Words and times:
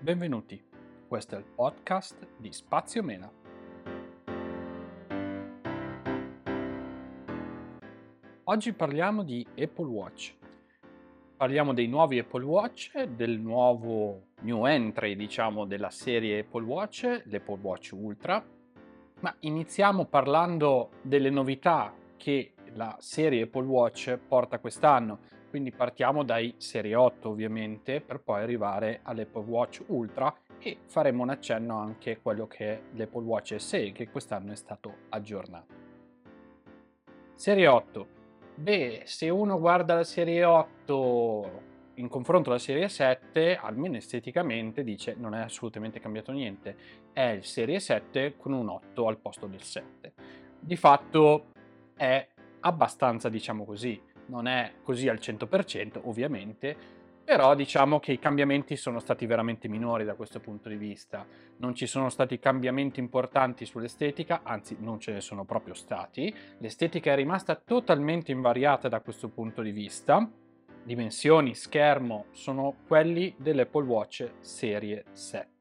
Benvenuti, 0.00 0.62
questo 1.08 1.34
è 1.34 1.38
il 1.38 1.44
podcast 1.44 2.24
di 2.36 2.52
Spazio 2.52 3.02
Mena. 3.02 3.28
Oggi 8.44 8.72
parliamo 8.74 9.24
di 9.24 9.44
Apple 9.58 9.86
Watch. 9.86 10.36
Parliamo 11.36 11.74
dei 11.74 11.88
nuovi 11.88 12.20
Apple 12.20 12.44
Watch, 12.44 12.96
del 13.02 13.40
nuovo 13.40 14.28
new 14.42 14.66
entry, 14.66 15.16
diciamo, 15.16 15.66
della 15.66 15.90
serie 15.90 16.38
Apple 16.38 16.64
Watch, 16.64 17.22
l'Apple 17.24 17.58
Watch 17.60 17.90
Ultra. 17.92 18.40
Ma 19.18 19.34
iniziamo 19.40 20.04
parlando 20.04 20.90
delle 21.02 21.30
novità 21.30 21.92
che 22.16 22.54
la 22.74 22.96
serie 23.00 23.42
Apple 23.42 23.66
Watch 23.66 24.16
porta 24.16 24.60
quest'anno. 24.60 25.18
Quindi 25.48 25.70
partiamo 25.72 26.24
dai 26.24 26.54
serie 26.58 26.94
8 26.94 27.30
ovviamente 27.30 28.00
per 28.00 28.20
poi 28.20 28.42
arrivare 28.42 29.00
all'Apple 29.02 29.44
Watch 29.44 29.82
Ultra 29.86 30.34
e 30.58 30.78
faremo 30.86 31.22
un 31.22 31.30
accenno 31.30 31.78
anche 31.78 32.12
a 32.12 32.18
quello 32.20 32.46
che 32.46 32.66
è 32.66 32.80
l'Apple 32.94 33.22
Watch 33.22 33.58
SE 33.58 33.92
che 33.92 34.10
quest'anno 34.10 34.52
è 34.52 34.56
stato 34.56 34.94
aggiornato. 35.08 35.74
Serie 37.34 37.66
8. 37.66 38.06
Beh, 38.56 39.02
se 39.04 39.28
uno 39.30 39.58
guarda 39.58 39.94
la 39.94 40.04
serie 40.04 40.44
8 40.44 41.62
in 41.94 42.08
confronto 42.08 42.50
alla 42.50 42.58
serie 42.58 42.88
7, 42.88 43.56
almeno 43.56 43.96
esteticamente 43.96 44.82
dice 44.82 45.14
non 45.16 45.34
è 45.34 45.40
assolutamente 45.40 46.00
cambiato 46.00 46.32
niente. 46.32 46.76
È 47.12 47.22
il 47.22 47.44
serie 47.44 47.80
7 47.80 48.36
con 48.36 48.52
un 48.52 48.68
8 48.68 49.06
al 49.06 49.18
posto 49.18 49.46
del 49.46 49.62
7. 49.62 50.12
Di 50.60 50.76
fatto 50.76 51.46
è 51.96 52.26
abbastanza, 52.60 53.28
diciamo 53.28 53.64
così, 53.64 54.00
non 54.28 54.46
è 54.46 54.72
così 54.82 55.08
al 55.08 55.18
100% 55.18 56.00
ovviamente, 56.04 56.76
però 57.28 57.54
diciamo 57.54 58.00
che 58.00 58.12
i 58.12 58.18
cambiamenti 58.18 58.74
sono 58.74 59.00
stati 59.00 59.26
veramente 59.26 59.68
minori 59.68 60.04
da 60.06 60.14
questo 60.14 60.40
punto 60.40 60.70
di 60.70 60.76
vista. 60.76 61.26
Non 61.58 61.74
ci 61.74 61.86
sono 61.86 62.08
stati 62.08 62.38
cambiamenti 62.38 63.00
importanti 63.00 63.66
sull'estetica, 63.66 64.40
anzi 64.44 64.78
non 64.80 64.98
ce 64.98 65.12
ne 65.12 65.20
sono 65.20 65.44
proprio 65.44 65.74
stati. 65.74 66.34
L'estetica 66.56 67.12
è 67.12 67.16
rimasta 67.16 67.54
totalmente 67.54 68.32
invariata 68.32 68.88
da 68.88 69.00
questo 69.00 69.28
punto 69.28 69.60
di 69.60 69.72
vista. 69.72 70.26
Dimensioni, 70.82 71.54
schermo 71.54 72.26
sono 72.32 72.76
quelli 72.86 73.34
dell'Apple 73.36 73.84
Watch 73.84 74.30
serie 74.40 75.04
7. 75.12 75.57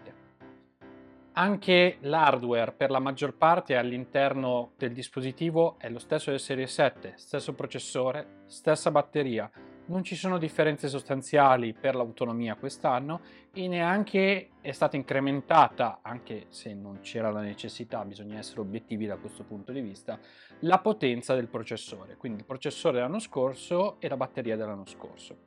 Anche 1.39 1.97
l'hardware 1.99 2.71
per 2.71 2.89
la 2.89 2.97
maggior 2.97 3.35
parte 3.35 3.75
all'interno 3.75 4.71
del 4.75 4.91
dispositivo 4.91 5.75
è 5.77 5.87
lo 5.87 5.99
stesso 5.99 6.31
del 6.31 6.39
serie 6.39 6.65
7, 6.65 7.13
stesso 7.15 7.53
processore, 7.53 8.41
stessa 8.47 8.89
batteria. 8.89 9.47
Non 9.85 10.03
ci 10.03 10.15
sono 10.15 10.39
differenze 10.39 10.87
sostanziali 10.87 11.75
per 11.75 11.93
l'autonomia 11.93 12.55
quest'anno 12.55 13.21
e 13.53 13.67
neanche 13.67 14.49
è 14.61 14.71
stata 14.71 14.95
incrementata, 14.95 15.99
anche 16.01 16.47
se 16.49 16.73
non 16.73 17.01
c'era 17.01 17.29
la 17.29 17.41
necessità, 17.41 18.03
bisogna 18.03 18.39
essere 18.39 18.61
obiettivi 18.61 19.05
da 19.05 19.17
questo 19.17 19.43
punto 19.43 19.71
di 19.71 19.81
vista, 19.81 20.17
la 20.61 20.79
potenza 20.79 21.35
del 21.35 21.49
processore. 21.49 22.15
Quindi 22.17 22.39
il 22.39 22.45
processore 22.45 22.95
dell'anno 22.95 23.19
scorso 23.19 23.97
e 23.99 24.07
la 24.07 24.17
batteria 24.17 24.55
dell'anno 24.55 24.87
scorso. 24.87 25.37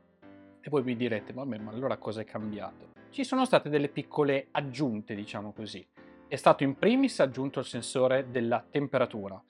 E 0.61 0.71
voi 0.71 0.85
mi 0.85 0.95
direte, 0.95 1.33
vabbè, 1.33 1.59
ma 1.59 1.73
allora 1.73 1.97
cosa 1.97 2.21
è 2.21 2.25
cambiato? 2.25 3.00
Ci 3.11 3.25
sono 3.25 3.45
state 3.45 3.69
delle 3.69 3.89
piccole 3.89 4.49
aggiunte, 4.53 5.15
diciamo 5.15 5.53
così. 5.53 5.87
È 6.29 6.37
stato 6.37 6.63
in 6.63 6.77
primis 6.77 7.19
aggiunto 7.19 7.59
il 7.59 7.67
sensore 7.67 8.31
della 8.31 8.65
temperatura, 8.71 9.43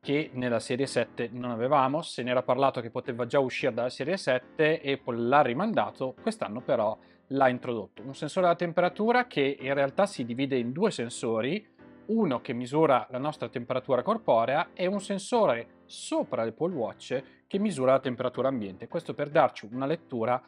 che 0.00 0.30
nella 0.32 0.60
serie 0.60 0.86
7 0.86 1.28
non 1.32 1.50
avevamo, 1.50 2.00
se 2.00 2.22
ne 2.22 2.30
era 2.30 2.42
parlato 2.42 2.80
che 2.80 2.90
poteva 2.90 3.26
già 3.26 3.38
uscire 3.38 3.74
dalla 3.74 3.90
serie 3.90 4.16
7 4.16 4.80
e 4.80 4.96
poi 4.96 5.18
l'ha 5.18 5.42
rimandato, 5.42 6.14
quest'anno 6.22 6.62
però 6.62 6.96
l'ha 7.28 7.48
introdotto. 7.48 8.02
Un 8.02 8.14
sensore 8.14 8.46
della 8.46 8.58
temperatura 8.58 9.26
che 9.26 9.58
in 9.60 9.74
realtà 9.74 10.06
si 10.06 10.24
divide 10.24 10.56
in 10.56 10.72
due 10.72 10.90
sensori, 10.90 11.68
uno 12.06 12.40
che 12.40 12.54
misura 12.54 13.06
la 13.10 13.18
nostra 13.18 13.50
temperatura 13.50 14.02
corporea 14.02 14.70
e 14.72 14.86
un 14.86 15.00
sensore 15.00 15.82
sopra 15.84 16.44
l'Apple 16.44 16.74
Watch 16.74 17.22
che 17.46 17.58
misura 17.58 17.92
la 17.92 18.00
temperatura 18.00 18.48
ambiente. 18.48 18.88
Questo 18.88 19.12
per 19.12 19.28
darci 19.28 19.68
una 19.70 19.86
lettura 19.86 20.42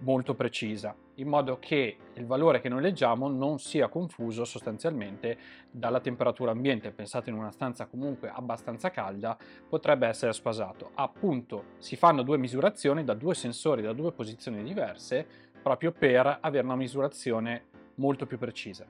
molto 0.00 0.34
precisa, 0.34 0.94
in 1.16 1.28
modo 1.28 1.58
che 1.58 1.96
il 2.14 2.26
valore 2.26 2.60
che 2.60 2.68
noi 2.68 2.82
leggiamo 2.82 3.28
non 3.28 3.58
sia 3.58 3.88
confuso 3.88 4.44
sostanzialmente 4.44 5.38
dalla 5.70 6.00
temperatura 6.00 6.50
ambiente. 6.50 6.90
Pensate 6.90 7.30
in 7.30 7.36
una 7.36 7.50
stanza 7.50 7.86
comunque 7.86 8.30
abbastanza 8.30 8.90
calda, 8.90 9.36
potrebbe 9.68 10.06
essere 10.06 10.32
sfasato. 10.32 10.90
Appunto, 10.94 11.64
si 11.78 11.96
fanno 11.96 12.22
due 12.22 12.38
misurazioni 12.38 13.04
da 13.04 13.14
due 13.14 13.34
sensori, 13.34 13.82
da 13.82 13.92
due 13.92 14.12
posizioni 14.12 14.62
diverse, 14.62 15.26
proprio 15.62 15.92
per 15.92 16.38
avere 16.40 16.64
una 16.64 16.76
misurazione 16.76 17.64
molto 17.96 18.26
più 18.26 18.38
precisa. 18.38 18.84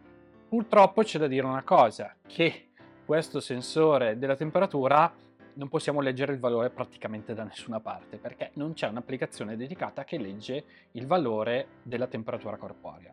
Purtroppo 0.48 1.02
c'è 1.02 1.18
da 1.18 1.26
dire 1.26 1.46
una 1.46 1.62
cosa, 1.62 2.14
che 2.26 2.68
questo 3.04 3.41
sensore 3.41 4.18
della 4.18 4.36
temperatura 4.36 5.12
non 5.54 5.69
possiamo 5.69 6.00
leggere 6.00 6.32
il 6.32 6.38
valore 6.38 6.70
praticamente 6.70 7.34
da 7.34 7.44
nessuna 7.44 7.81
parte 7.81 8.16
perché 8.16 8.50
non 8.54 8.72
c'è 8.72 8.88
un'applicazione 8.88 9.56
dedicata 9.56 10.04
che 10.04 10.19
legge 10.19 10.65
il 10.92 11.06
valore 11.06 11.66
della 11.82 12.06
temperatura 12.06 12.56
corporea. 12.56 13.12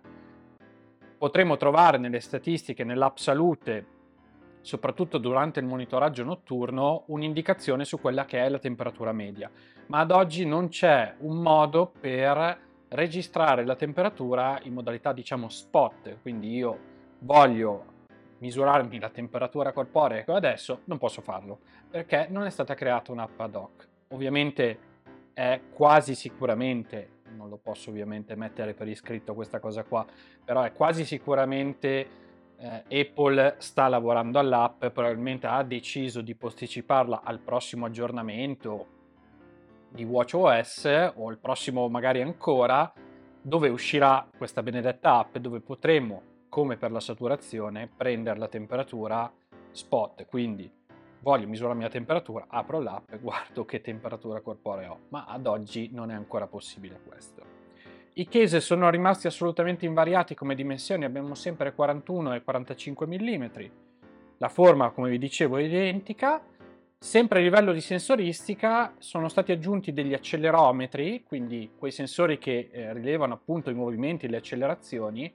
Potremo 1.18 1.57
trovare 1.57 1.97
nelle 1.97 2.19
statistiche, 2.19 2.84
nell'app 2.84 3.18
salute, 3.18 3.85
soprattutto 4.62 5.19
durante 5.19 5.59
il 5.59 5.68
monitoraggio 5.68 6.24
notturno, 6.24 7.03
un'indicazione 7.07 7.85
su 7.85 8.00
quella 8.00 8.25
che 8.25 8.40
è 8.44 8.50
la 8.50 8.59
temperatura 8.59 9.12
media, 9.12 9.50
ma 9.88 10.00
ad 10.00 10.12
oggi 10.12 10.46
non 10.46 10.69
c'è 10.69 11.16
un 11.19 11.38
modo 11.41 11.91
per 12.00 12.69
registrare 12.90 13.66
la 13.66 13.75
temperatura 13.75 14.59
in 14.63 14.73
modalità 14.73 15.13
diciamo 15.13 15.47
spot, 15.47 16.22
quindi 16.22 16.56
io 16.56 16.79
voglio 17.19 17.91
misurarmi 18.41 19.00
la 19.00 19.09
temperatura 19.09 19.72
corporea 19.72 20.24
che 20.24 20.31
ho 20.31 20.35
adesso, 20.35 20.81
non 20.85 20.97
posso 20.97 21.22
farlo 21.22 21.59
perché 21.90 22.28
non 22.29 22.46
è 22.46 22.50
stata 22.50 22.74
creata 22.74 23.12
un'app 23.12 23.40
ad 23.40 23.56
hoc. 23.56 23.88
Ovviamente 24.09 24.90
è 25.34 25.62
quasi 25.72 26.16
sicuramente, 26.16 27.22
non 27.35 27.50
lo 27.50 27.57
posso 27.57 27.90
ovviamente 27.90 28.35
mettere 28.35 28.74
per 28.74 28.88
iscritto 28.88 29.34
questa 29.34 29.59
cosa 29.59 29.84
qua, 29.84 30.06
però 30.44 30.63
è 30.63 30.74
quasi 30.74 31.06
sicuramente 31.06 32.19
eh, 32.57 33.02
Apple 33.02 33.56
sta 33.59 33.88
lavorando 33.88 34.40
all'app, 34.40 34.85
probabilmente 34.88 35.47
ha 35.47 35.63
deciso 35.63 36.22
di 36.22 36.35
posticiparla 36.35 37.22
al 37.23 37.40
prossimo 37.40 37.85
aggiornamento 37.85 39.00
di 39.90 40.03
WatchOS 40.03 41.13
o 41.16 41.29
il 41.29 41.38
prossimo 41.38 41.88
magari 41.90 42.22
ancora, 42.22 42.91
dove 43.41 43.69
uscirà 43.69 44.28
questa 44.38 44.63
benedetta 44.63 45.18
app 45.18 45.38
dove 45.38 45.59
potremo 45.59 46.29
come 46.51 46.75
per 46.75 46.91
la 46.91 47.00
saturazione, 47.00 47.88
prendere 47.95 48.38
la 48.38 48.50
temperatura 48.50 49.31
spot, 49.72 50.25
quindi 50.25 50.69
voglio 51.22 51.47
misurare 51.47 51.75
la 51.75 51.79
mia 51.79 51.89
temperatura, 51.89 52.47
apro 52.50 52.81
l'app 52.81 53.09
e 53.13 53.19
guardo 53.19 53.63
che 53.63 53.79
temperatura 53.79 54.41
corporea 54.41 54.91
ho, 54.91 55.00
ma 55.07 55.23
ad 55.29 55.47
oggi 55.47 55.91
non 55.94 56.11
è 56.11 56.13
ancora 56.13 56.47
possibile 56.47 57.00
questo. 57.07 57.41
I 58.16 58.28
case 58.28 58.59
sono 58.59 58.90
rimasti 58.90 59.28
assolutamente 59.28 59.85
invariati 59.85 60.35
come 60.35 60.53
dimensioni, 60.53 61.06
abbiamo 61.06 61.35
sempre 61.35 61.73
41 61.73 62.34
e 62.34 62.44
45 62.44 63.07
mm, 63.07 63.45
la 64.40 64.50
forma 64.50 64.90
come 64.90 65.09
vi 65.09 65.19
dicevo 65.19 65.56
è 65.56 65.61
identica, 65.61 66.44
sempre 67.00 67.40
a 67.40 67.44
livello 67.44 67.72
di 67.72 67.79
sensoristica 67.79 68.94
sono 68.97 69.29
stati 69.29 69.53
aggiunti 69.53 69.94
degli 69.94 70.13
accelerometri, 70.13 71.23
quindi 71.23 71.72
quei 71.78 71.91
sensori 71.91 72.38
che 72.38 72.67
eh, 72.73 72.91
rilevano 72.91 73.35
appunto 73.35 73.69
i 73.69 73.73
movimenti 73.73 74.25
e 74.25 74.29
le 74.29 74.38
accelerazioni, 74.38 75.31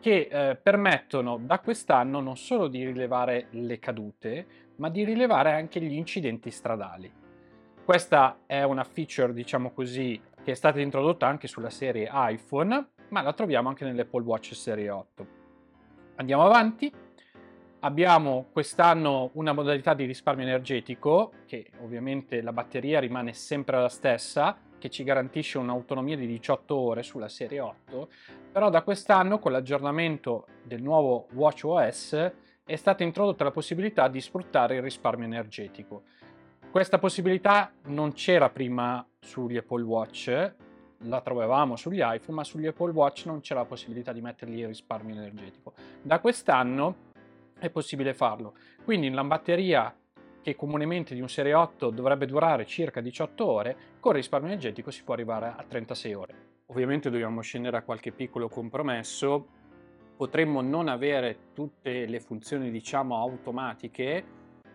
che 0.00 0.28
eh, 0.30 0.56
permettono 0.56 1.38
da 1.40 1.60
quest'anno 1.60 2.20
non 2.20 2.36
solo 2.36 2.68
di 2.68 2.84
rilevare 2.84 3.48
le 3.50 3.78
cadute, 3.78 4.46
ma 4.76 4.88
di 4.88 5.04
rilevare 5.04 5.52
anche 5.52 5.80
gli 5.80 5.92
incidenti 5.92 6.50
stradali. 6.50 7.12
Questa 7.84 8.40
è 8.46 8.62
una 8.62 8.84
feature, 8.84 9.32
diciamo 9.32 9.72
così, 9.72 10.20
che 10.42 10.52
è 10.52 10.54
stata 10.54 10.80
introdotta 10.80 11.26
anche 11.26 11.46
sulla 11.46 11.70
serie 11.70 12.10
iPhone, 12.12 12.88
ma 13.08 13.20
la 13.20 13.32
troviamo 13.32 13.68
anche 13.68 13.84
nell'Apple 13.84 14.22
Watch 14.22 14.54
serie 14.54 14.88
8. 14.88 15.26
Andiamo 16.16 16.44
avanti. 16.44 16.92
Abbiamo 17.82 18.46
quest'anno 18.52 19.30
una 19.34 19.52
modalità 19.52 19.94
di 19.94 20.04
risparmio 20.04 20.44
energetico, 20.44 21.32
che 21.46 21.70
ovviamente 21.82 22.42
la 22.42 22.52
batteria 22.52 23.00
rimane 23.00 23.32
sempre 23.32 23.78
la 23.78 23.88
stessa, 23.88 24.56
che 24.80 24.90
ci 24.90 25.04
garantisce 25.04 25.58
un'autonomia 25.58 26.16
di 26.16 26.26
18 26.26 26.74
ore 26.74 27.04
sulla 27.04 27.28
serie 27.28 27.60
8, 27.60 28.08
però 28.50 28.70
da 28.70 28.82
quest'anno 28.82 29.38
con 29.38 29.52
l'aggiornamento 29.52 30.46
del 30.64 30.82
nuovo 30.82 31.28
WatchOS 31.34 32.32
è 32.64 32.76
stata 32.76 33.04
introdotta 33.04 33.44
la 33.44 33.52
possibilità 33.52 34.08
di 34.08 34.20
sfruttare 34.20 34.76
il 34.76 34.82
risparmio 34.82 35.26
energetico. 35.26 36.02
Questa 36.70 36.98
possibilità 36.98 37.72
non 37.86 38.12
c'era 38.12 38.48
prima 38.48 39.06
sugli 39.20 39.56
Apple 39.56 39.82
Watch, 39.82 40.54
la 41.04 41.20
trovavamo 41.20 41.76
sugli 41.76 42.00
iPhone, 42.00 42.36
ma 42.36 42.44
sugli 42.44 42.66
Apple 42.66 42.92
Watch 42.92 43.26
non 43.26 43.40
c'era 43.40 43.60
la 43.60 43.66
possibilità 43.66 44.12
di 44.12 44.20
mettergli 44.20 44.60
il 44.60 44.68
risparmio 44.68 45.14
energetico. 45.14 45.72
Da 46.02 46.20
quest'anno 46.20 47.08
è 47.58 47.70
possibile 47.70 48.14
farlo. 48.14 48.54
Quindi 48.84 49.10
la 49.10 49.24
batteria 49.24 49.94
che 50.42 50.56
comunemente 50.56 51.14
di 51.14 51.20
un 51.20 51.28
Serie 51.28 51.54
8 51.54 51.90
dovrebbe 51.90 52.26
durare 52.26 52.66
circa 52.66 53.00
18 53.00 53.46
ore, 53.46 53.76
con 54.00 54.12
risparmio 54.12 54.48
energetico 54.48 54.90
si 54.90 55.04
può 55.04 55.14
arrivare 55.14 55.52
a 55.56 55.64
36 55.66 56.14
ore. 56.14 56.34
ovviamente 56.66 57.10
dobbiamo 57.10 57.40
scendere 57.40 57.76
a 57.78 57.82
qualche 57.82 58.12
piccolo 58.12 58.48
compromesso, 58.48 59.46
potremmo 60.16 60.60
non 60.60 60.88
avere 60.88 61.52
tutte 61.52 62.06
le 62.06 62.20
funzioni 62.20 62.70
diciamo 62.70 63.16
automatiche, 63.16 64.24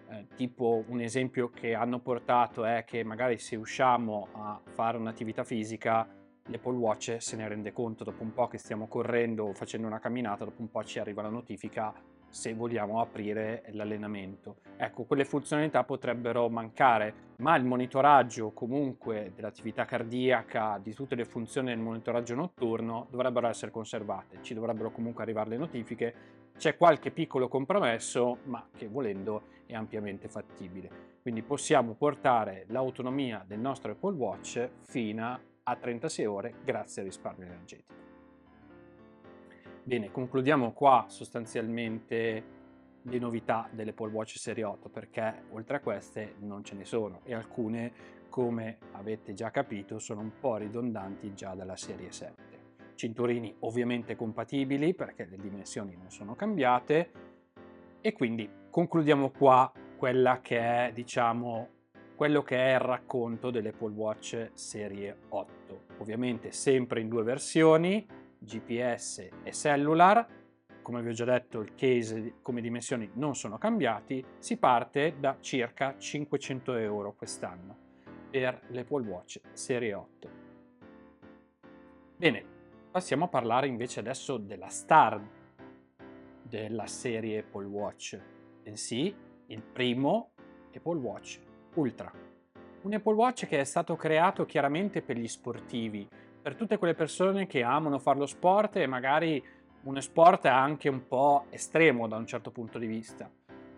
eh, 0.09 0.27
tipo 0.35 0.83
un 0.87 1.01
esempio 1.01 1.49
che 1.49 1.73
hanno 1.73 1.99
portato 1.99 2.65
è 2.65 2.83
che 2.85 3.03
magari 3.03 3.37
se 3.37 3.55
usciamo 3.55 4.27
a 4.33 4.59
fare 4.63 4.97
un'attività 4.97 5.43
fisica 5.43 6.07
l'Apple 6.47 6.75
Watch 6.75 7.17
se 7.19 7.35
ne 7.35 7.47
rende 7.47 7.71
conto 7.71 8.03
dopo 8.03 8.21
un 8.21 8.33
po' 8.33 8.47
che 8.47 8.57
stiamo 8.57 8.87
correndo 8.87 9.45
o 9.45 9.53
facendo 9.53 9.87
una 9.87 9.99
camminata, 9.99 10.45
dopo 10.45 10.61
un 10.61 10.69
po' 10.69 10.83
ci 10.83 10.99
arriva 10.99 11.23
la 11.23 11.29
notifica 11.29 11.93
se 12.35 12.53
vogliamo 12.53 12.99
aprire 12.99 13.63
l'allenamento. 13.69 14.57
Ecco, 14.75 15.05
quelle 15.05 15.23
funzionalità 15.23 15.85
potrebbero 15.85 16.49
mancare, 16.49 17.13
ma 17.37 17.55
il 17.55 17.63
monitoraggio 17.63 18.51
comunque 18.51 19.31
dell'attività 19.33 19.85
cardiaca, 19.85 20.77
di 20.83 20.93
tutte 20.93 21.15
le 21.15 21.23
funzioni 21.23 21.69
del 21.69 21.77
monitoraggio 21.77 22.35
notturno 22.35 23.07
dovrebbero 23.09 23.47
essere 23.47 23.71
conservate, 23.71 24.39
ci 24.41 24.53
dovrebbero 24.53 24.91
comunque 24.91 25.23
arrivare 25.23 25.51
le 25.51 25.57
notifiche, 25.57 26.13
c'è 26.57 26.75
qualche 26.75 27.11
piccolo 27.11 27.47
compromesso, 27.47 28.39
ma 28.43 28.67
che 28.75 28.89
volendo 28.89 29.43
è 29.65 29.73
ampiamente 29.73 30.27
fattibile. 30.27 30.89
Quindi 31.21 31.41
possiamo 31.41 31.93
portare 31.93 32.65
l'autonomia 32.67 33.45
del 33.47 33.59
nostro 33.59 33.93
Apple 33.93 34.15
Watch 34.15 34.69
fino 34.81 35.39
a 35.63 35.75
36 35.75 36.25
ore 36.25 36.53
grazie 36.65 37.01
al 37.01 37.07
risparmio 37.07 37.45
energetico. 37.45 38.04
Bene, 39.87 40.09
concludiamo 40.09 40.71
qua 40.71 41.05
sostanzialmente 41.09 42.43
le 43.03 43.19
novità 43.19 43.69
dell'Apple 43.71 44.09
Watch 44.09 44.39
Serie 44.39 44.63
8 44.63 44.89
perché 44.89 45.43
oltre 45.51 45.77
a 45.77 45.79
queste 45.79 46.37
non 46.39 46.63
ce 46.63 46.73
ne 46.73 46.85
sono 46.85 47.19
e 47.23 47.35
alcune, 47.35 47.93
come 48.27 48.79
avete 48.93 49.35
già 49.35 49.51
capito, 49.51 49.99
sono 49.99 50.21
un 50.21 50.31
po' 50.39 50.55
ridondanti 50.55 51.35
già 51.35 51.53
dalla 51.53 51.75
serie 51.75 52.11
7. 52.11 52.33
Cinturini 52.95 53.57
ovviamente 53.59 54.15
compatibili 54.15 54.95
perché 54.95 55.27
le 55.29 55.37
dimensioni 55.37 55.95
non 55.95 56.09
sono 56.09 56.33
cambiate 56.33 57.11
e 58.01 58.11
quindi 58.11 58.49
concludiamo 58.71 59.29
qua 59.29 59.71
quella 59.97 60.41
che 60.41 60.57
è, 60.57 60.91
diciamo, 60.95 61.69
quello 62.15 62.41
che 62.41 62.57
è 62.57 62.73
il 62.73 62.79
racconto 62.79 63.51
dell'Apple 63.51 63.93
Watch 63.93 64.49
Serie 64.53 65.15
8. 65.29 65.83
Ovviamente 65.99 66.51
sempre 66.51 67.01
in 67.01 67.07
due 67.07 67.21
versioni, 67.21 68.23
GPS 68.45 69.29
e 69.43 69.51
cellular, 69.51 70.25
come 70.81 71.01
vi 71.01 71.09
ho 71.09 71.13
già 71.13 71.25
detto 71.25 71.59
il 71.59 71.73
case 71.75 72.35
come 72.41 72.61
dimensioni 72.61 73.09
non 73.15 73.35
sono 73.35 73.57
cambiati, 73.57 74.23
si 74.37 74.57
parte 74.57 75.15
da 75.19 75.37
circa 75.39 75.97
500 75.97 76.75
euro 76.75 77.15
quest'anno 77.15 77.75
per 78.29 78.61
l'Apple 78.67 79.07
Watch 79.07 79.41
Serie 79.53 79.93
8. 79.93 80.29
Bene, 82.17 82.45
passiamo 82.91 83.25
a 83.25 83.27
parlare 83.27 83.67
invece 83.67 83.99
adesso 83.99 84.37
della 84.37 84.69
star 84.69 85.21
della 86.41 86.85
serie 86.85 87.39
Apple 87.39 87.65
Watch, 87.65 88.21
bensì 88.61 89.13
il 89.47 89.61
primo 89.61 90.31
Apple 90.73 90.99
Watch 90.99 91.39
Ultra. 91.73 92.11
Un 92.83 92.93
Apple 92.93 93.13
Watch 93.13 93.47
che 93.47 93.59
è 93.59 93.63
stato 93.63 93.95
creato 93.95 94.45
chiaramente 94.45 95.01
per 95.01 95.17
gli 95.17 95.27
sportivi, 95.27 96.07
per 96.45 96.53
tutte 96.53 96.77
quelle 96.77 96.93
persone 96.93 97.47
che 97.47 97.63
amano 97.63 97.97
fare 97.97 98.19
lo 98.19 98.27
sport 98.27 98.75
e 98.75 98.85
magari 98.85 99.43
uno 99.85 99.99
sport 99.99 100.45
anche 100.45 100.89
un 100.89 101.07
po' 101.07 101.45
estremo 101.49 102.07
da 102.07 102.17
un 102.17 102.27
certo 102.27 102.51
punto 102.51 102.77
di 102.77 102.85
vista. 102.85 103.27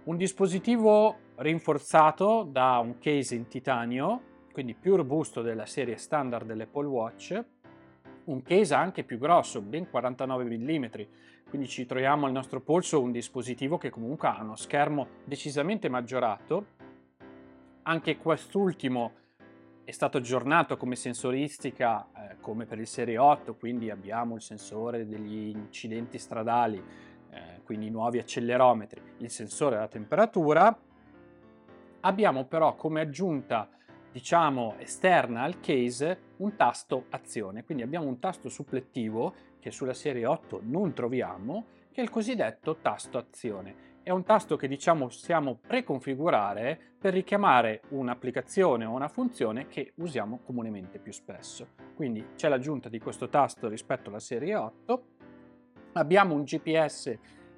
Un 0.04 0.18
dispositivo 0.18 1.16
rinforzato 1.36 2.44
da 2.44 2.80
un 2.80 2.98
case 3.00 3.36
in 3.36 3.48
titanio, 3.48 4.22
quindi 4.52 4.74
più 4.74 4.98
robusto 4.98 5.42
della 5.42 5.66
serie 5.66 5.96
standard 5.96 6.46
dell'Apple 6.46 6.88
Watch, 6.88 7.46
un 8.26 8.42
case 8.44 8.74
anche 8.74 9.06
più 9.06 9.18
grosso, 9.18 9.62
ben 9.62 9.90
49 9.90 10.44
mm, 10.44 10.86
quindi 11.48 11.70
ci 11.70 11.86
troviamo 11.86 12.26
al 12.26 12.34
nostro 12.34 12.60
polso 12.60 13.02
un 13.02 13.14
dispositivo 13.14 13.78
che 13.78 13.90
comunque 13.90 14.28
ha 14.28 14.42
uno 14.42 14.58
schermo 14.58 15.08
decisamente 15.24 15.88
maggiorato. 15.88 16.66
Anche 17.84 18.18
quest'ultimo 18.18 19.14
è 19.88 19.92
stato 19.92 20.18
aggiornato 20.18 20.76
come 20.76 20.98
sensoristica 20.98 22.10
eh, 22.14 22.36
come 22.42 22.66
per 22.66 22.78
il 22.78 22.88
Serie 22.88 23.18
8, 23.18 23.56
quindi 23.56 23.90
abbiamo 23.90 24.36
il 24.36 24.42
sensore 24.42 25.08
degli 25.08 25.48
incidenti 25.48 26.18
stradali, 26.20 26.84
eh, 27.30 27.62
quindi 27.64 27.86
i 27.86 27.90
nuovi 27.90 28.20
accelerometri, 28.20 29.02
il 29.20 29.30
sensore 29.30 29.76
della 29.76 29.88
temperatura. 29.88 30.78
Abbiamo 32.02 32.44
però 32.44 32.76
come 32.76 33.00
aggiunta 33.00 33.70
diciamo 34.12 34.76
esterna 34.78 35.44
al 35.44 35.62
case 35.62 36.34
un 36.38 36.58
tasto 36.58 37.06
azione, 37.12 37.64
quindi 37.64 37.84
abbiamo 37.84 38.08
un 38.08 38.20
tasto 38.20 38.50
suppletivo 38.50 39.34
che 39.58 39.72
sulla 39.72 39.94
serie 39.94 40.26
8 40.26 40.64
non 40.64 40.92
troviamo, 40.92 41.66
che 41.94 42.02
è 42.02 42.04
il 42.04 42.10
cosiddetto 42.10 42.80
tasto 42.82 43.18
azione 43.18 43.87
è 44.08 44.12
un 44.12 44.24
tasto 44.24 44.56
che 44.56 44.70
diciamo 44.70 45.08
possiamo 45.08 45.60
preconfigurare 45.68 46.80
per 46.98 47.12
richiamare 47.12 47.82
un'applicazione 47.90 48.86
o 48.86 48.94
una 48.94 49.10
funzione 49.10 49.68
che 49.68 49.92
usiamo 49.96 50.40
comunemente 50.46 50.98
più 50.98 51.12
spesso. 51.12 51.72
Quindi 51.94 52.26
c'è 52.38 52.48
l'aggiunta 52.48 52.88
di 52.88 53.00
questo 53.00 53.28
tasto 53.28 53.68
rispetto 53.68 54.08
alla 54.08 54.22
serie 54.22 54.56
8. 54.56 55.08
Abbiamo 55.92 56.36
un 56.36 56.44
GPS 56.44 57.18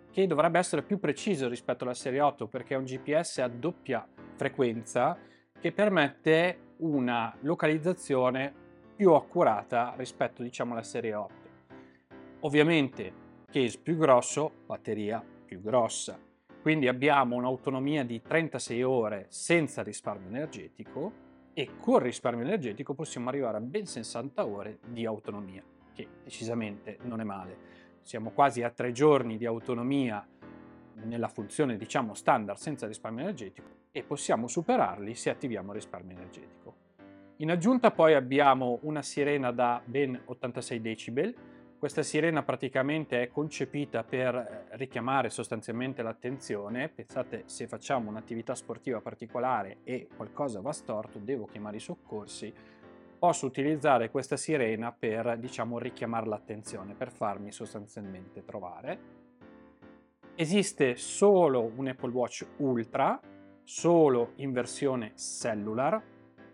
che 0.10 0.25
dovrebbe 0.25 0.57
essere 0.57 0.81
più 0.81 0.98
preciso 1.00 1.48
rispetto 1.48 1.84
alla 1.84 1.94
serie 1.94 2.19
8 2.19 2.48
perché 2.48 2.74
è 2.74 2.78
un 2.78 2.86
GPS 2.86 3.38
a 3.38 3.48
doppia 3.48 4.07
frequenza 4.34 5.16
che 5.60 5.72
permette 5.72 6.74
una 6.78 7.31
localizzazione 7.42 8.51
più 8.96 9.12
accurata 9.13 9.94
rispetto 9.98 10.42
diciamo 10.42 10.72
alla 10.74 10.81
serie 10.81 11.13
8. 11.13 11.34
Ovviamente 12.40 13.13
case 13.51 13.78
più 13.78 13.98
grosso, 13.98 14.51
batteria 14.66 15.24
più 15.46 15.62
grossa. 15.62 16.28
Quindi 16.61 16.88
abbiamo 16.88 17.38
un'autonomia 17.38 18.03
di 18.03 18.21
36 18.21 18.83
ore 18.83 19.25
senza 19.29 19.81
risparmio 19.81 20.27
energetico 20.27 21.27
e 21.53 21.71
con 21.79 22.00
risparmio 22.00 22.44
energetico 22.45 22.94
possiamo 22.94 23.29
arrivare 23.29 23.57
a 23.57 23.61
ben 23.61 23.85
60 23.85 24.45
ore 24.45 24.79
di 24.85 25.06
autonomia, 25.06 25.63
che 25.94 26.07
decisamente 26.23 26.97
non 27.03 27.21
è 27.21 27.23
male. 27.23 27.57
Siamo 28.01 28.31
quasi 28.31 28.61
a 28.61 28.69
tre 28.69 28.91
giorni 28.91 29.38
di 29.38 29.45
autonomia 29.45 30.25
nella 31.03 31.29
funzione 31.29 31.77
diciamo 31.77 32.13
standard 32.13 32.57
senza 32.57 32.88
risparmio 32.88 33.23
energetico 33.23 33.67
e 33.91 34.03
possiamo 34.03 34.47
superarli 34.47 35.15
se 35.15 35.29
attiviamo 35.29 35.71
risparmio 35.71 36.15
energetico. 36.15 36.75
In 37.38 37.51
aggiunta 37.51 37.91
poi 37.91 38.15
abbiamo 38.15 38.79
una 38.81 39.01
sirena 39.01 39.51
da 39.51 39.81
ben 39.83 40.19
86 40.25 40.81
decibel 40.81 41.35
questa 41.79 42.03
sirena 42.03 42.43
praticamente 42.43 43.21
è 43.21 43.29
concepita 43.29 44.03
per 44.03 44.35
eh, 44.35 44.65
richiamare 44.71 45.29
sostanzialmente 45.29 46.01
l'attenzione. 46.01 46.89
Pensate, 46.89 47.43
se 47.45 47.67
facciamo 47.67 48.09
un'attività 48.09 48.53
sportiva 48.53 49.00
particolare 49.00 49.77
e 49.86 50.09
qualcosa 50.13 50.59
va 50.59 50.74
storto, 50.74 51.19
devo 51.19 51.45
chiamare 51.45 51.77
i 51.77 51.79
soccorsi, 51.79 52.53
posso 53.17 53.45
utilizzare 53.45 54.12
questa 54.12 54.36
sirena 54.36 54.91
per, 54.91 55.38
diciamo, 55.39 55.79
richiamare 55.79 56.27
l'attenzione, 56.27 56.95
per 56.95 57.12
farmi 57.12 57.53
sostanzialmente 57.53 58.43
trovare. 58.43 59.00
Esiste 60.36 60.98
solo 60.98 61.71
un 61.77 61.88
Apple 61.88 62.12
Watch 62.12 62.45
Ultra, 62.57 63.17
solo 63.63 64.33
in 64.36 64.51
versione 64.51 65.13
cellular, 65.15 66.01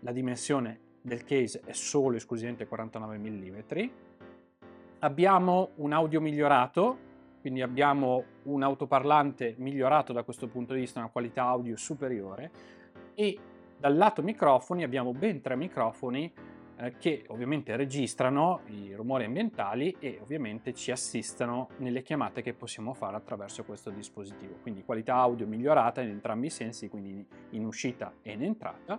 la 0.00 0.12
dimensione 0.12 0.80
del 1.02 1.24
case 1.24 1.62
è 1.64 1.72
solo 1.72 2.16
esclusivamente 2.16 2.66
49 2.66 3.18
mm 3.18 4.05
Abbiamo 5.00 5.70
un 5.76 5.92
audio 5.92 6.22
migliorato, 6.22 6.98
quindi 7.42 7.60
abbiamo 7.60 8.24
un 8.44 8.62
autoparlante 8.62 9.54
migliorato 9.58 10.14
da 10.14 10.22
questo 10.22 10.48
punto 10.48 10.72
di 10.72 10.80
vista, 10.80 11.00
una 11.00 11.10
qualità 11.10 11.44
audio 11.44 11.76
superiore 11.76 12.50
e 13.14 13.38
dal 13.78 13.94
lato 13.94 14.22
microfoni 14.22 14.82
abbiamo 14.84 15.12
ben 15.12 15.42
tre 15.42 15.54
microfoni 15.54 16.32
eh, 16.78 16.94
che 16.98 17.24
ovviamente 17.28 17.76
registrano 17.76 18.60
i 18.68 18.94
rumori 18.94 19.24
ambientali 19.24 19.96
e 19.98 20.18
ovviamente 20.22 20.72
ci 20.72 20.90
assistono 20.90 21.68
nelle 21.78 22.00
chiamate 22.02 22.40
che 22.40 22.54
possiamo 22.54 22.94
fare 22.94 23.16
attraverso 23.16 23.64
questo 23.64 23.90
dispositivo. 23.90 24.56
Quindi 24.62 24.82
qualità 24.82 25.16
audio 25.16 25.46
migliorata 25.46 26.00
in 26.00 26.08
entrambi 26.08 26.46
i 26.46 26.50
sensi, 26.50 26.88
quindi 26.88 27.26
in 27.50 27.64
uscita 27.66 28.14
e 28.22 28.32
in 28.32 28.42
entrata 28.42 28.98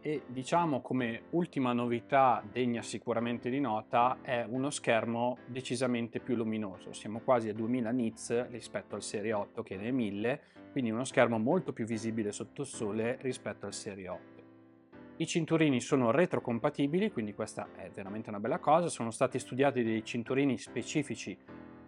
e 0.00 0.22
diciamo 0.26 0.80
come 0.80 1.22
ultima 1.30 1.72
novità 1.72 2.42
degna 2.50 2.82
sicuramente 2.82 3.50
di 3.50 3.60
nota 3.60 4.18
è 4.22 4.44
uno 4.48 4.70
schermo 4.70 5.38
decisamente 5.46 6.20
più 6.20 6.36
luminoso, 6.36 6.92
siamo 6.92 7.20
quasi 7.20 7.48
a 7.48 7.54
2000 7.54 7.90
nits 7.90 8.48
rispetto 8.50 8.94
al 8.94 9.02
Serie 9.02 9.32
8 9.32 9.62
che 9.62 9.76
ne 9.76 9.88
è 9.88 9.90
1000, 9.90 10.40
quindi 10.70 10.90
uno 10.90 11.04
schermo 11.04 11.38
molto 11.38 11.72
più 11.72 11.84
visibile 11.84 12.32
sotto 12.32 12.62
il 12.62 12.68
sole 12.68 13.18
rispetto 13.20 13.66
al 13.66 13.74
Serie 13.74 14.08
8. 14.08 14.36
I 15.16 15.26
cinturini 15.26 15.80
sono 15.80 16.12
retrocompatibili, 16.12 17.10
quindi 17.10 17.34
questa 17.34 17.68
è 17.74 17.90
veramente 17.90 18.28
una 18.28 18.38
bella 18.38 18.60
cosa, 18.60 18.88
sono 18.88 19.10
stati 19.10 19.40
studiati 19.40 19.82
dei 19.82 20.04
cinturini 20.04 20.56
specifici 20.56 21.36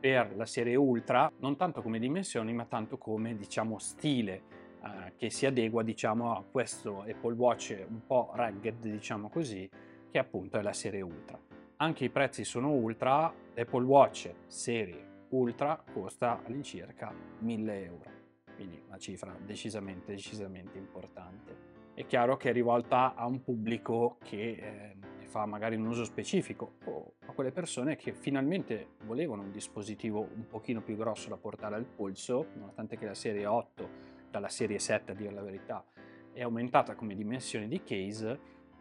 per 0.00 0.34
la 0.34 0.46
serie 0.46 0.74
Ultra, 0.74 1.30
non 1.38 1.56
tanto 1.56 1.82
come 1.82 1.98
dimensioni 1.98 2.52
ma 2.52 2.64
tanto 2.64 2.96
come 2.98 3.36
diciamo 3.36 3.78
stile 3.78 4.42
eh, 4.82 5.12
che 5.16 5.30
si 5.30 5.46
adegua 5.46 5.82
diciamo 5.82 6.32
a 6.32 6.44
questo 6.44 7.02
Apple 7.02 7.34
Watch 7.34 7.84
un 7.88 8.06
po' 8.06 8.30
rugged 8.34 8.78
diciamo 8.80 9.28
così 9.28 9.68
che 10.10 10.18
appunto 10.18 10.58
è 10.58 10.62
la 10.62 10.72
serie 10.72 11.02
Ultra. 11.02 11.38
anche 11.76 12.04
i 12.04 12.10
prezzi 12.10 12.44
sono 12.44 12.72
ultra, 12.72 13.32
l'Apple 13.54 13.84
Watch 13.84 14.32
serie 14.46 15.08
ultra 15.30 15.82
costa 15.92 16.42
all'incirca 16.44 17.12
1000 17.38 17.84
euro, 17.84 18.10
quindi 18.54 18.82
una 18.86 18.98
cifra 18.98 19.36
decisamente, 19.44 20.12
decisamente 20.12 20.78
importante. 20.78 21.68
È 21.94 22.06
chiaro 22.06 22.36
che 22.36 22.50
è 22.50 22.52
rivolta 22.52 23.14
a 23.14 23.26
un 23.26 23.42
pubblico 23.42 24.16
che 24.22 24.50
eh, 24.50 24.96
fa 25.26 25.46
magari 25.46 25.76
un 25.76 25.86
uso 25.86 26.04
specifico 26.04 26.78
o 26.84 27.14
a 27.26 27.32
quelle 27.32 27.52
persone 27.52 27.96
che 27.96 28.12
finalmente 28.12 28.96
volevano 29.04 29.42
un 29.42 29.52
dispositivo 29.52 30.28
un 30.34 30.46
pochino 30.46 30.82
più 30.82 30.96
grosso 30.96 31.28
da 31.28 31.36
portare 31.36 31.76
al 31.76 31.84
polso, 31.84 32.48
nonostante 32.56 32.96
che 32.96 33.06
la 33.06 33.14
serie 33.14 33.46
8 33.46 33.99
dalla 34.30 34.48
serie 34.48 34.78
7 34.78 35.12
a 35.12 35.14
dire 35.14 35.32
la 35.32 35.42
verità 35.42 35.84
è 36.32 36.42
aumentata 36.42 36.94
come 36.94 37.14
dimensione 37.14 37.68
di 37.68 37.82
case, 37.82 38.38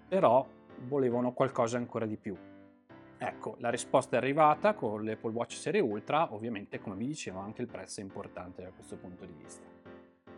però 0.08 0.48
volevano 0.88 1.34
qualcosa 1.34 1.78
ancora 1.78 2.06
di 2.06 2.18
più. 2.18 2.38
Ecco, 3.18 3.56
la 3.60 3.70
risposta 3.70 4.16
è 4.16 4.20
arrivata 4.20 4.74
con 4.74 5.04
l'Apple 5.04 5.32
Watch 5.32 5.54
Serie 5.54 5.82
Ultra, 5.82 6.34
ovviamente 6.34 6.80
come 6.80 6.96
vi 6.96 7.08
dicevo 7.08 7.40
anche 7.40 7.62
il 7.62 7.68
prezzo 7.68 8.00
è 8.00 8.04
importante 8.04 8.62
da 8.64 8.72
questo 8.72 8.96
punto 8.96 9.26
di 9.26 9.34
vista. 9.34 9.66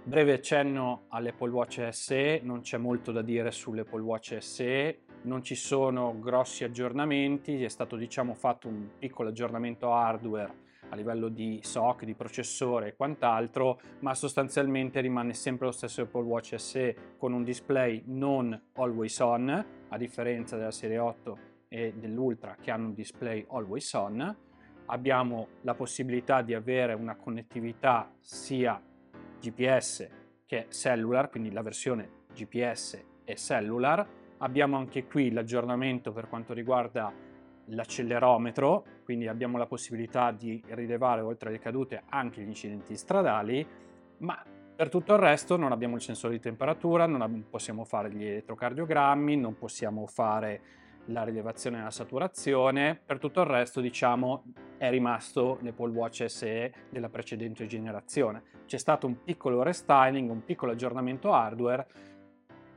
Breve 0.03 0.33
accenno 0.33 1.03
all'Apple 1.09 1.51
Watch 1.51 1.89
SE, 1.91 2.39
non 2.41 2.61
c'è 2.61 2.77
molto 2.77 3.11
da 3.11 3.21
dire 3.21 3.51
sull'Apple 3.51 4.01
Watch 4.01 4.37
SE, 4.41 5.01
non 5.23 5.43
ci 5.43 5.53
sono 5.53 6.19
grossi 6.19 6.63
aggiornamenti, 6.63 7.63
è 7.63 7.69
stato 7.69 7.95
diciamo 7.95 8.33
fatto 8.33 8.67
un 8.67 8.87
piccolo 8.97 9.29
aggiornamento 9.29 9.93
hardware 9.93 10.69
a 10.91 10.95
livello 10.95 11.29
di 11.29 11.59
SOC, 11.63 12.03
di 12.03 12.13
processore 12.13 12.89
e 12.89 12.95
quant'altro, 12.95 13.79
ma 13.99 14.13
sostanzialmente 14.13 14.99
rimane 14.99 15.33
sempre 15.33 15.65
lo 15.65 15.71
stesso 15.71 16.01
Apple 16.01 16.23
Watch 16.23 16.59
SE 16.59 17.15
con 17.17 17.33
un 17.33 17.43
display 17.43 18.03
non 18.05 18.59
always 18.73 19.17
on, 19.19 19.65
a 19.87 19.97
differenza 19.97 20.57
della 20.57 20.71
serie 20.71 20.97
8 20.97 21.37
e 21.69 21.93
dell'Ultra 21.95 22.57
che 22.59 22.71
hanno 22.71 22.87
un 22.87 22.93
display 22.93 23.45
always 23.49 23.91
on. 23.93 24.35
Abbiamo 24.87 25.47
la 25.61 25.73
possibilità 25.73 26.41
di 26.41 26.53
avere 26.53 26.93
una 26.93 27.15
connettività 27.15 28.11
sia 28.19 28.81
GPS 29.39 30.07
che 30.45 30.67
cellular, 30.69 31.29
quindi 31.29 31.51
la 31.51 31.61
versione 31.61 32.25
GPS 32.33 33.01
e 33.23 33.35
cellular. 33.37 34.05
Abbiamo 34.39 34.75
anche 34.75 35.05
qui 35.05 35.31
l'aggiornamento 35.31 36.11
per 36.11 36.27
quanto 36.27 36.53
riguarda 36.53 37.13
l'accelerometro, 37.65 38.85
quindi 39.03 39.27
abbiamo 39.27 39.57
la 39.57 39.65
possibilità 39.65 40.31
di 40.31 40.61
rilevare 40.69 41.21
oltre 41.21 41.49
alle 41.49 41.59
cadute 41.59 42.03
anche 42.09 42.41
gli 42.41 42.47
incidenti 42.47 42.95
stradali, 42.95 43.65
ma 44.17 44.43
per 44.75 44.89
tutto 44.89 45.13
il 45.13 45.19
resto 45.19 45.57
non 45.57 45.71
abbiamo 45.71 45.95
il 45.95 46.01
sensore 46.01 46.33
di 46.33 46.39
temperatura, 46.39 47.05
non 47.05 47.45
possiamo 47.49 47.83
fare 47.83 48.11
gli 48.11 48.23
elettrocardiogrammi, 48.23 49.37
non 49.37 49.57
possiamo 49.57 50.07
fare 50.07 50.61
la 51.05 51.23
rilevazione 51.23 51.77
della 51.77 51.91
saturazione, 51.91 52.99
per 53.03 53.19
tutto 53.19 53.41
il 53.41 53.47
resto 53.47 53.81
diciamo 53.81 54.43
è 54.77 54.89
rimasto 54.89 55.59
l'Apple 55.61 55.91
Watch 55.91 56.29
SE 56.29 56.73
della 56.89 57.09
precedente 57.09 57.65
generazione. 57.67 58.43
C'è 58.65 58.77
stato 58.77 59.05
un 59.05 59.23
piccolo 59.23 59.61
restyling, 59.61 60.29
un 60.29 60.43
piccolo 60.43 60.71
aggiornamento 60.71 61.31
hardware 61.33 61.87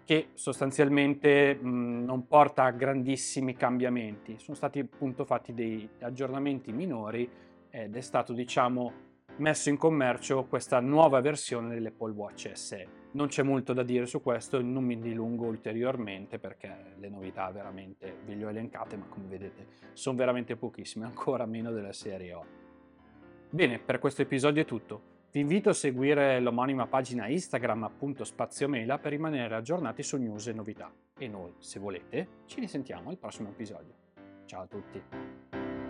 che 0.04 0.28
sostanzialmente 0.34 1.54
mh, 1.54 2.04
non 2.04 2.26
porta 2.26 2.64
a 2.64 2.70
grandissimi 2.70 3.54
cambiamenti. 3.54 4.38
Sono 4.38 4.56
stati 4.56 4.78
appunto 4.78 5.24
fatti 5.24 5.54
dei 5.54 5.88
aggiornamenti 6.00 6.72
minori 6.72 7.28
ed 7.70 7.96
è 7.96 8.00
stato 8.00 8.32
diciamo 8.32 8.92
messo 9.36 9.68
in 9.68 9.76
commercio 9.76 10.44
questa 10.44 10.78
nuova 10.80 11.20
versione 11.20 11.74
dell'Apple 11.74 12.12
Watch 12.12 12.50
SE. 12.54 13.02
Non 13.12 13.28
c'è 13.28 13.42
molto 13.42 13.72
da 13.72 13.82
dire 13.82 14.06
su 14.06 14.20
questo, 14.20 14.60
non 14.60 14.84
mi 14.84 14.98
dilungo 14.98 15.46
ulteriormente 15.46 16.38
perché 16.38 16.94
le 16.96 17.08
novità 17.08 17.50
veramente 17.50 18.18
ve 18.24 18.34
le 18.34 18.44
ho 18.44 18.50
elencate, 18.50 18.96
ma 18.96 19.06
come 19.06 19.26
vedete 19.26 19.66
sono 19.92 20.16
veramente 20.16 20.56
pochissime, 20.56 21.06
ancora 21.06 21.46
meno 21.46 21.70
della 21.70 21.92
serie 21.92 22.32
8. 22.32 22.46
Bene, 23.50 23.78
per 23.78 23.98
questo 23.98 24.22
episodio 24.22 24.62
è 24.62 24.64
tutto. 24.64 25.13
Vi 25.34 25.40
invito 25.40 25.68
a 25.68 25.72
seguire 25.72 26.38
l'omonima 26.38 26.86
pagina 26.86 27.26
Instagram 27.26 27.82
appunto 27.82 28.22
Spaziomela 28.22 29.00
per 29.00 29.10
rimanere 29.10 29.56
aggiornati 29.56 30.00
su 30.04 30.16
news 30.16 30.46
e 30.46 30.52
novità. 30.52 30.94
E 31.18 31.26
noi, 31.26 31.54
se 31.58 31.80
volete, 31.80 32.28
ci 32.46 32.60
risentiamo 32.60 33.10
al 33.10 33.18
prossimo 33.18 33.48
episodio. 33.48 33.94
Ciao 34.44 34.62
a 34.62 34.66
tutti! 34.68 35.83